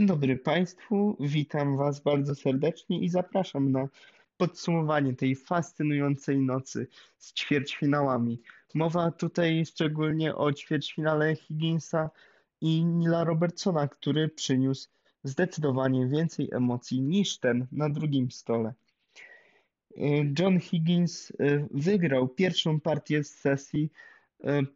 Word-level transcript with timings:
Dzień 0.00 0.08
dobry 0.08 0.36
Państwu, 0.36 1.16
witam 1.20 1.76
Was 1.76 2.00
bardzo 2.00 2.34
serdecznie 2.34 3.00
i 3.00 3.08
zapraszam 3.08 3.72
na 3.72 3.88
podsumowanie 4.36 5.14
tej 5.14 5.36
fascynującej 5.36 6.38
nocy 6.38 6.86
z 7.16 7.34
ćwierćfinałami. 7.34 8.40
Mowa 8.74 9.10
tutaj 9.10 9.66
szczególnie 9.66 10.34
o 10.34 10.52
ćwierćfinale 10.52 11.36
Higginsa 11.36 12.10
i 12.60 12.84
Nila 12.84 13.24
Robertsona, 13.24 13.88
który 13.88 14.28
przyniósł 14.28 14.88
zdecydowanie 15.24 16.06
więcej 16.06 16.48
emocji 16.52 17.00
niż 17.00 17.38
ten 17.38 17.66
na 17.72 17.90
drugim 17.90 18.30
stole. 18.30 18.74
John 20.38 20.60
Higgins 20.60 21.30
y, 21.30 21.68
wygrał 21.70 22.28
pierwszą 22.28 22.80
partię 22.80 23.24
z 23.24 23.34
sesji 23.34 23.90
y, 24.44 24.66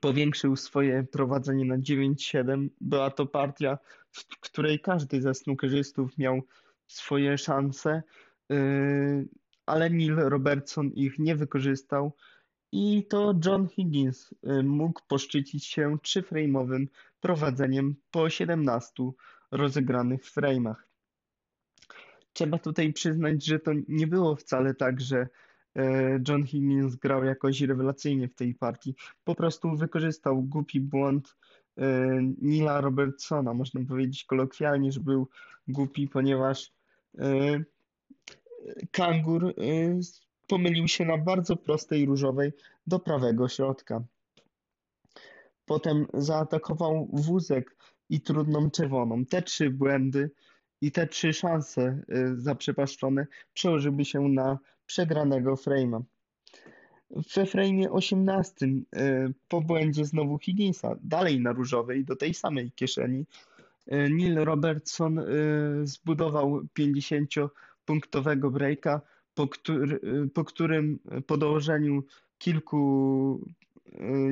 powiększył 0.00 0.56
swoje 0.56 1.04
prowadzenie 1.04 1.64
na 1.64 1.78
9-7. 1.78 2.68
Była 2.80 3.10
to 3.10 3.26
partia, 3.26 3.78
w 4.10 4.40
której 4.40 4.80
każdy 4.80 5.22
ze 5.22 5.34
snookerzystów 5.34 6.18
miał 6.18 6.42
swoje 6.86 7.38
szanse, 7.38 8.02
yy, 8.48 9.28
ale 9.66 9.90
Neil 9.90 10.14
Robertson 10.14 10.88
ich 10.88 11.18
nie 11.18 11.36
wykorzystał 11.36 12.16
i 12.72 13.06
to 13.06 13.34
John 13.44 13.68
Higgins 13.68 14.34
yy, 14.42 14.62
mógł 14.62 15.00
poszczycić 15.08 15.66
się 15.66 15.96
trzyframe'owym 16.02 16.86
prowadzeniem 17.20 17.96
po 18.10 18.30
17 18.30 18.92
rozegranych 19.50 20.24
frame'ach. 20.24 20.76
Trzeba 22.32 22.58
tutaj 22.58 22.92
przyznać, 22.92 23.44
że 23.44 23.58
to 23.58 23.72
nie 23.88 24.06
było 24.06 24.36
wcale 24.36 24.74
tak, 24.74 25.00
że 25.00 25.28
John 26.28 26.46
Higgins 26.46 26.96
grał 26.96 27.24
jakoś 27.24 27.60
rewelacyjnie 27.60 28.28
w 28.28 28.34
tej 28.34 28.54
partii. 28.54 28.94
Po 29.24 29.34
prostu 29.34 29.76
wykorzystał 29.76 30.42
głupi 30.42 30.80
błąd 30.80 31.36
e, 31.78 31.82
Nila 32.42 32.80
Robertsona. 32.80 33.54
Można 33.54 33.80
powiedzieć 33.84 34.24
kolokwialnie, 34.24 34.92
że 34.92 35.00
był 35.00 35.28
głupi, 35.68 36.08
ponieważ 36.08 36.72
e, 37.18 37.60
Kangur 38.90 39.54
pomylił 40.46 40.88
się 40.88 41.04
na 41.04 41.18
bardzo 41.18 41.56
prostej 41.56 42.06
różowej 42.06 42.52
do 42.86 42.98
prawego 42.98 43.48
środka. 43.48 44.04
Potem 45.64 46.06
zaatakował 46.14 47.08
wózek 47.12 47.76
i 48.10 48.20
trudną 48.20 48.70
czerwoną. 48.70 49.24
Te 49.24 49.42
trzy 49.42 49.70
błędy 49.70 50.30
i 50.80 50.92
te 50.92 51.06
trzy 51.06 51.32
szanse 51.32 52.02
zaprzepaszczone 52.36 53.26
przełożyły 53.54 54.04
się 54.04 54.20
na 54.20 54.58
przegranego 54.88 55.56
frame'a. 55.56 56.02
We 57.10 57.46
frame'ie 57.46 57.88
18 57.90 58.66
y, 58.66 59.34
po 59.48 59.60
błędzie 59.60 60.04
znowu 60.04 60.38
Higginsa, 60.38 60.96
dalej 61.02 61.40
na 61.40 61.52
różowej, 61.52 62.04
do 62.04 62.16
tej 62.16 62.34
samej 62.34 62.72
kieszeni, 62.72 63.26
y, 63.92 64.10
Neil 64.10 64.34
Robertson 64.44 65.18
y, 65.18 65.24
zbudował 65.86 66.62
50-punktowego 66.78 68.50
breaka, 68.50 69.00
po, 69.34 69.48
po 70.34 70.44
którym 70.44 70.98
po 71.26 71.36
dołożeniu 71.36 72.02
kilku 72.38 73.40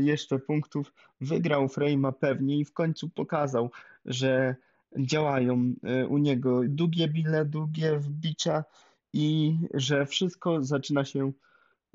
jeszcze 0.00 0.38
punktów 0.38 0.92
wygrał 1.20 1.66
frame'a 1.66 2.12
pewnie 2.12 2.58
i 2.58 2.64
w 2.64 2.72
końcu 2.72 3.08
pokazał, 3.08 3.70
że 4.04 4.56
działają 4.98 5.74
u 6.08 6.18
niego 6.18 6.60
długie 6.68 7.08
bile, 7.08 7.44
długie 7.44 7.98
wbicia, 7.98 8.64
i 9.12 9.58
że 9.74 10.06
wszystko 10.06 10.64
zaczyna 10.64 11.04
się 11.04 11.32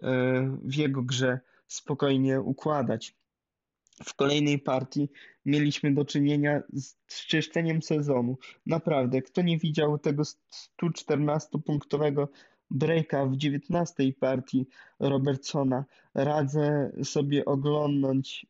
e, 0.03 0.57
w 0.63 0.75
jego 0.75 1.01
grze 1.01 1.39
spokojnie 1.67 2.41
układać. 2.41 3.15
W 4.03 4.13
kolejnej 4.15 4.59
partii 4.59 5.09
mieliśmy 5.45 5.93
do 5.93 6.05
czynienia 6.05 6.61
z 7.07 7.25
czyszczeniem 7.25 7.81
sezonu. 7.81 8.37
Naprawdę, 8.65 9.21
kto 9.21 9.41
nie 9.41 9.57
widział 9.57 9.99
tego 9.99 10.23
114-punktowego 10.81 12.27
breaka 12.71 13.25
w 13.25 13.37
19 13.37 14.13
partii 14.19 14.67
Robertsona, 14.99 15.85
radzę 16.13 16.91
sobie 17.03 17.45
oglądnąć. 17.45 18.45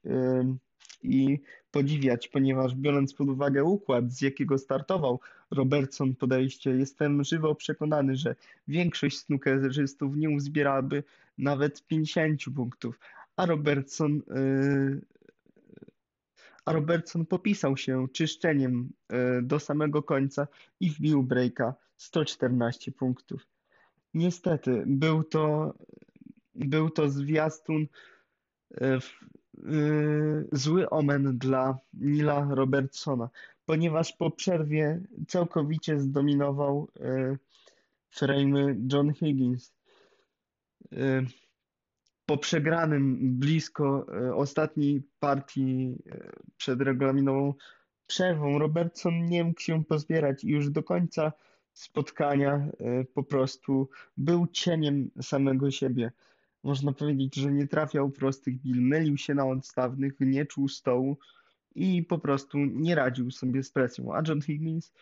I 1.03 1.39
podziwiać, 1.71 2.27
ponieważ 2.27 2.75
biorąc 2.75 3.13
pod 3.13 3.29
uwagę 3.29 3.63
układ, 3.63 4.13
z 4.13 4.21
jakiego 4.21 4.57
startował 4.57 5.19
Robertson 5.51 6.15
podejście, 6.15 6.69
jestem 6.71 7.23
żywo 7.23 7.55
przekonany, 7.55 8.15
że 8.15 8.35
większość 8.67 9.19
snookerzystów 9.19 10.15
nie 10.15 10.29
uzbierałaby 10.29 11.03
nawet 11.37 11.87
50 11.87 12.41
punktów, 12.55 12.99
a 13.35 13.45
Robertson 13.45 14.21
yy, 14.27 15.01
a 16.65 16.73
Robertson 16.73 17.25
popisał 17.25 17.77
się 17.77 18.07
czyszczeniem 18.13 18.89
yy, 19.09 19.41
do 19.41 19.59
samego 19.59 20.03
końca 20.03 20.47
i 20.79 20.89
wbił 20.89 21.23
breaka 21.23 21.73
114 21.97 22.91
punktów. 22.91 23.47
Niestety, 24.13 24.83
był 24.85 25.23
to, 25.23 25.73
był 26.55 26.89
to 26.89 27.09
zwiastun 27.09 27.87
yy, 28.81 28.99
zły 30.51 30.89
omen 30.89 31.37
dla 31.37 31.77
Nila 31.93 32.47
Robertsona, 32.51 33.29
ponieważ 33.65 34.13
po 34.13 34.31
przerwie 34.31 35.01
całkowicie 35.27 35.99
zdominował 35.99 36.87
yy, 36.99 37.37
frame 38.09 38.75
John 38.93 39.13
Higgins. 39.13 39.73
Yy, 40.91 41.25
po 42.25 42.37
przegranym 42.37 43.17
blisko 43.39 44.05
ostatniej 44.35 45.03
partii 45.19 45.97
przed 46.57 46.81
regulaminową 46.81 47.53
przerwą 48.07 48.59
Robertson 48.59 49.25
nie 49.25 49.43
mógł 49.43 49.61
się 49.61 49.83
pozbierać 49.83 50.43
i 50.43 50.47
już 50.47 50.69
do 50.69 50.83
końca 50.83 51.31
spotkania 51.73 52.67
po 53.13 53.23
prostu 53.23 53.89
był 54.17 54.47
cieniem 54.47 55.11
samego 55.21 55.71
siebie. 55.71 56.11
Można 56.63 56.93
powiedzieć, 56.93 57.35
że 57.35 57.51
nie 57.51 57.67
trafiał 57.67 58.09
prostych 58.09 58.61
bil, 58.61 58.81
mylił 58.81 59.17
się 59.17 59.33
na 59.33 59.45
odstawnych, 59.45 60.13
nie 60.19 60.45
czuł 60.45 60.67
stołu 60.67 61.17
i 61.75 62.03
po 62.03 62.19
prostu 62.19 62.57
nie 62.57 62.95
radził 62.95 63.31
sobie 63.31 63.63
z 63.63 63.71
presją. 63.71 64.13
A 64.13 64.21
John 64.27 64.41
Higgins, 64.41 64.93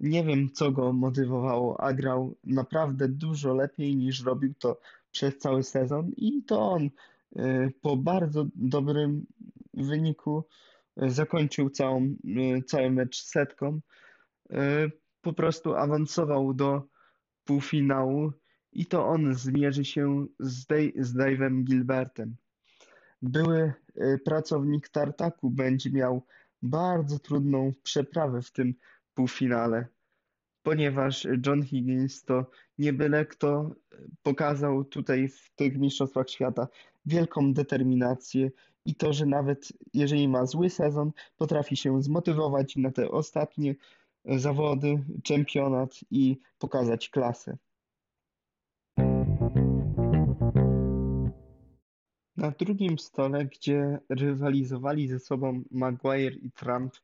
nie 0.00 0.24
wiem 0.24 0.50
co 0.52 0.72
go 0.72 0.92
motywowało, 0.92 1.80
a 1.80 1.92
grał 1.92 2.36
naprawdę 2.44 3.08
dużo 3.08 3.54
lepiej 3.54 3.96
niż 3.96 4.24
robił 4.24 4.54
to 4.54 4.80
przez 5.10 5.38
cały 5.38 5.62
sezon 5.62 6.10
i 6.16 6.42
to 6.42 6.70
on 6.70 6.90
y, 7.36 7.72
po 7.80 7.96
bardzo 7.96 8.46
dobrym 8.54 9.26
wyniku 9.74 10.44
y, 11.02 11.10
zakończył 11.10 11.70
całą, 11.70 12.02
y, 12.02 12.62
cały 12.66 12.90
mecz 12.90 13.22
setką. 13.22 13.80
Po 15.20 15.32
prostu 15.32 15.74
awansował 15.74 16.54
do 16.54 16.82
półfinału 17.44 18.32
i 18.72 18.86
to 18.86 19.06
on 19.06 19.34
zmierzy 19.34 19.84
się 19.84 20.26
z, 20.38 20.66
Dave, 20.66 20.92
z 20.96 21.16
Dave'em 21.16 21.64
Gilbertem. 21.64 22.36
Były 23.24 23.72
y, 23.96 24.18
pracownik 24.24 24.88
Tartaku 24.88 25.50
będzie 25.50 25.90
miał 25.90 26.26
bardzo 26.62 27.18
trudną 27.18 27.72
przeprawę 27.82 28.42
w 28.42 28.50
tym 28.50 28.74
półfinale, 29.14 29.86
ponieważ 30.62 31.26
John 31.46 31.62
Higgins 31.62 32.24
to 32.24 32.46
nie 32.78 32.92
byle 32.92 33.26
kto 33.26 33.74
pokazał 34.22 34.84
tutaj 34.84 35.28
w 35.28 35.50
tych 35.54 35.78
Mistrzostwach 35.78 36.30
Świata 36.30 36.68
wielką 37.06 37.52
determinację 37.52 38.50
i 38.84 38.94
to, 38.94 39.12
że 39.12 39.26
nawet 39.26 39.72
jeżeli 39.94 40.28
ma 40.28 40.46
zły 40.46 40.70
sezon, 40.70 41.12
potrafi 41.36 41.76
się 41.76 42.02
zmotywować 42.02 42.76
na 42.76 42.90
te 42.90 43.10
ostatnie 43.10 43.74
zawody, 44.24 45.04
czempionat 45.22 45.94
i 46.10 46.40
pokazać 46.58 47.08
klasę. 47.08 47.56
Na 52.36 52.50
drugim 52.50 52.98
stole, 52.98 53.44
gdzie 53.44 53.98
rywalizowali 54.08 55.08
ze 55.08 55.18
sobą 55.18 55.62
Maguire 55.70 56.36
i 56.36 56.50
Trump, 56.50 56.94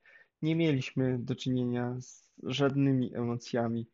nie 0.42 0.56
mieliśmy 0.56 1.18
do 1.18 1.34
czynienia 1.34 1.96
z 2.00 2.30
żadnymi 2.42 3.16
emocjami. 3.16 3.86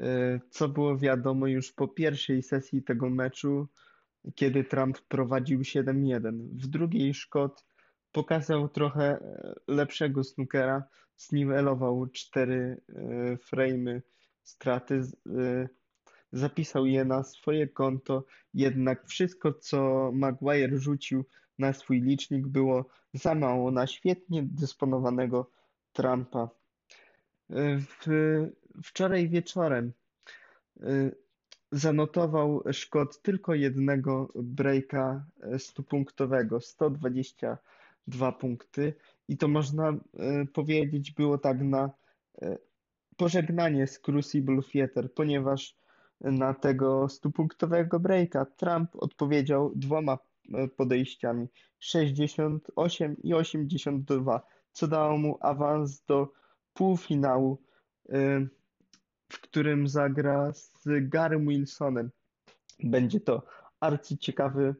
E, 0.00 0.40
co 0.50 0.68
było 0.68 0.98
wiadomo 0.98 1.46
już 1.46 1.72
po 1.72 1.88
pierwszej 1.88 2.42
sesji 2.42 2.82
tego 2.82 3.10
meczu, 3.10 3.68
kiedy 4.34 4.64
Trump 4.64 5.00
prowadził 5.00 5.60
7-1. 5.60 6.48
W 6.52 6.66
drugiej 6.66 7.14
Szkot 7.14 7.64
pokazał 8.12 8.68
trochę 8.68 9.04
e, 9.04 9.54
lepszego 9.68 10.24
snookera, 10.24 10.84
zniwelował 11.16 12.06
cztery 12.06 12.80
e, 12.88 13.36
frame'y 13.36 14.00
straty 14.42 15.02
zapisał 16.32 16.86
je 16.86 17.04
na 17.04 17.22
swoje 17.22 17.68
konto, 17.68 18.24
jednak 18.54 19.06
wszystko, 19.06 19.52
co 19.52 20.10
Maguire 20.14 20.78
rzucił 20.78 21.24
na 21.58 21.72
swój 21.72 22.00
licznik, 22.00 22.46
było 22.46 22.84
za 23.14 23.34
mało 23.34 23.70
na 23.70 23.86
świetnie 23.86 24.42
dysponowanego 24.42 25.50
Trumpa. 25.92 26.48
W, 27.50 28.06
wczoraj 28.84 29.28
wieczorem 29.28 29.92
y, 30.82 31.14
zanotował 31.72 32.62
Szkot 32.72 33.22
tylko 33.22 33.54
jednego 33.54 34.32
breaka 34.34 35.24
stupunktowego, 35.58 36.60
122 36.60 38.32
punkty 38.32 38.94
I 39.28 39.36
to 39.36 39.48
można 39.48 39.88
e, 39.90 39.96
powiedzieć 40.46 41.12
było 41.12 41.38
tak 41.38 41.62
na 41.62 41.90
e, 42.42 42.58
pożegnanie 43.16 43.86
z 43.86 43.98
Crucible 43.98 44.60
Theater, 44.72 45.14
ponieważ 45.14 45.76
na 46.20 46.54
tego 46.54 47.08
stupunktowego 47.08 48.00
breaka. 48.00 48.44
Trump 48.44 48.90
odpowiedział 48.96 49.72
dwoma 49.74 50.18
e, 50.54 50.68
podejściami. 50.68 51.48
68 51.78 53.16
i 53.22 53.34
82, 53.34 54.42
co 54.72 54.88
dało 54.88 55.18
mu 55.18 55.38
awans 55.40 56.04
do 56.04 56.32
półfinału, 56.74 57.62
e, 58.08 58.46
w 59.28 59.40
którym 59.40 59.88
zagra 59.88 60.52
z 60.52 60.82
Garym 61.08 61.48
Wilsonem. 61.48 62.10
Będzie 62.84 63.20
to 63.20 63.42
arcyciekawy 63.80 64.74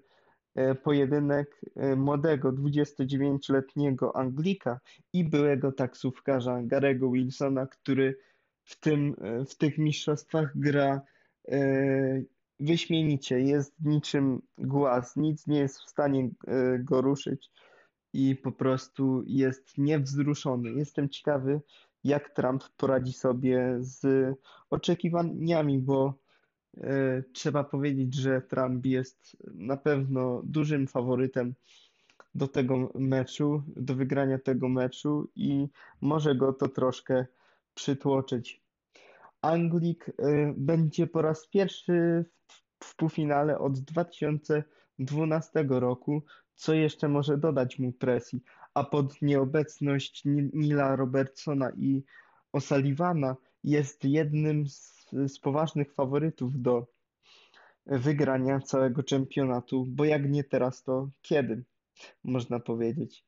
e, 0.54 0.74
pojedynek 0.74 1.60
młodego 1.96 2.52
29-letniego 2.52 4.16
Anglika 4.16 4.80
i 5.12 5.24
byłego 5.24 5.72
taksówkarza 5.72 6.62
Garego 6.62 7.10
Wilsona, 7.10 7.66
który 7.66 8.18
w 8.64 8.80
tym, 8.80 9.16
w 9.48 9.54
tych 9.54 9.78
mistrzostwach 9.78 10.52
gra 10.54 11.00
wyśmienicie. 12.60 13.40
Jest 13.40 13.74
niczym 13.80 14.42
głaz, 14.58 15.16
nic 15.16 15.46
nie 15.46 15.58
jest 15.58 15.78
w 15.78 15.90
stanie 15.90 16.30
e, 16.46 16.78
go 16.78 17.00
ruszyć 17.00 17.50
i 18.12 18.36
po 18.36 18.52
prostu 18.52 19.22
jest 19.26 19.78
niewzruszony. 19.78 20.70
Jestem 20.70 21.08
ciekawy, 21.08 21.60
jak 22.04 22.30
Trump 22.30 22.64
poradzi 22.76 23.12
sobie 23.12 23.76
z 23.80 24.06
oczekiwaniami, 24.70 25.78
bo 25.78 26.14
e, 26.76 27.22
trzeba 27.32 27.64
powiedzieć, 27.64 28.14
że 28.14 28.42
Trump 28.42 28.86
jest 28.86 29.36
na 29.54 29.76
pewno 29.76 30.42
dużym 30.44 30.86
faworytem 30.86 31.54
do 32.34 32.48
tego 32.48 32.92
meczu, 32.94 33.62
do 33.66 33.94
wygrania 33.94 34.38
tego 34.38 34.68
meczu 34.68 35.28
i 35.36 35.68
może 36.00 36.34
go 36.34 36.52
to 36.52 36.68
troszkę 36.68 37.26
przytłoczyć. 37.74 38.60
Anglik 39.42 40.08
y, 40.08 40.14
będzie 40.56 41.06
po 41.06 41.22
raz 41.22 41.48
pierwszy 41.48 42.24
w 42.84 42.96
półfinale 42.96 43.58
od 43.58 43.80
2012 43.80 45.64
roku, 45.68 46.22
co 46.54 46.74
jeszcze 46.74 47.08
może 47.08 47.38
dodać 47.38 47.78
mu 47.78 47.92
presji, 47.92 48.42
a 48.74 48.84
pod 48.84 49.22
nieobecność 49.22 50.22
Nila 50.52 50.96
Robertsona 50.96 51.70
i 51.70 52.04
O'Sullivana 52.52 53.34
jest 53.64 54.04
jednym 54.04 54.68
z, 54.68 55.06
z 55.26 55.38
poważnych 55.38 55.94
faworytów 55.94 56.62
do 56.62 56.86
wygrania 57.86 58.60
całego 58.60 59.02
czempionatu, 59.02 59.86
bo 59.88 60.04
jak 60.04 60.30
nie 60.30 60.44
teraz, 60.44 60.82
to 60.82 61.10
kiedy, 61.22 61.64
można 62.24 62.60
powiedzieć. 62.60 63.24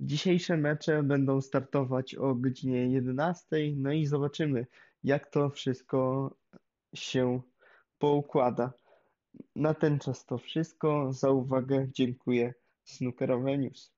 Dzisiejsze 0.00 0.56
mecze 0.56 1.02
będą 1.02 1.40
startować 1.40 2.14
o 2.14 2.34
godzinie 2.34 2.86
11, 2.86 3.56
no 3.76 3.92
i 3.92 4.06
zobaczymy, 4.06 4.66
jak 5.04 5.30
to 5.30 5.50
wszystko 5.50 6.30
się 6.94 7.40
poukłada. 7.98 8.72
Na 9.56 9.74
ten 9.74 9.98
czas 9.98 10.26
to 10.26 10.38
wszystko. 10.38 11.12
Za 11.12 11.30
uwagę 11.30 11.88
dziękuję. 11.92 12.54
Snookerowe 12.84 13.58
News. 13.58 13.92